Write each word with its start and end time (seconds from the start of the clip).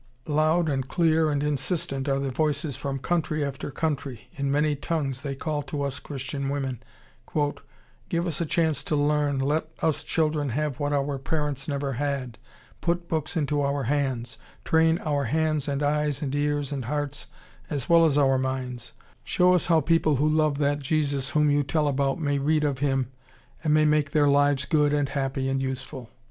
Loud 0.25 0.67
and 0.67 0.87
clear 0.87 1.29
and 1.29 1.43
insistent 1.43 2.09
are 2.09 2.17
the 2.17 2.31
voices 2.31 2.75
from 2.75 2.97
country 2.97 3.45
after 3.45 3.69
country. 3.69 4.29
In 4.33 4.51
many 4.51 4.75
tongues 4.75 5.21
they 5.21 5.35
call 5.35 5.61
to 5.61 5.83
us 5.83 5.99
Christian 5.99 6.49
women, 6.49 6.81
"Give 8.09 8.25
us 8.25 8.41
a 8.41 8.47
chance 8.47 8.81
to 8.85 8.95
learn, 8.95 9.37
let 9.37 9.67
us 9.83 10.01
children 10.03 10.49
have 10.49 10.79
what 10.79 10.91
our 10.91 11.19
parents 11.19 11.67
never 11.67 11.93
had, 11.93 12.39
put 12.81 13.07
books 13.07 13.37
into 13.37 13.61
our 13.61 13.83
hands, 13.83 14.39
train 14.65 14.97
our 15.05 15.25
hands 15.25 15.67
and 15.67 15.83
eyes 15.83 16.23
and 16.23 16.33
ears 16.33 16.71
and 16.71 16.85
hearts 16.85 17.27
as 17.69 17.87
well 17.87 18.03
as 18.03 18.17
our 18.17 18.39
minds, 18.39 18.93
show 19.23 19.53
us 19.53 19.67
how 19.67 19.81
people 19.81 20.15
who 20.15 20.27
love 20.27 20.57
that 20.57 20.79
Jesus 20.79 21.29
whom 21.29 21.51
you 21.51 21.61
tell 21.61 21.87
about 21.87 22.19
may 22.19 22.39
read 22.39 22.63
of 22.63 22.79
Him 22.79 23.11
and 23.63 23.71
may 23.71 23.85
make 23.85 24.09
their 24.13 24.27
lives 24.27 24.65
good 24.65 24.95
and 24.95 25.09
happy 25.09 25.47
and 25.47 25.61
useful!" 25.61 26.09